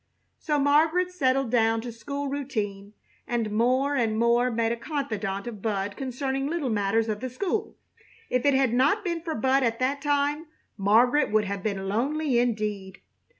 [0.39, 2.93] So Margaret settled down to school routine,
[3.27, 7.75] and more and more made a confidant of Bud concerning little matters of the school.
[8.27, 12.39] If it had not been for Bud at that time Margaret would have been lonely
[12.39, 12.99] indeed.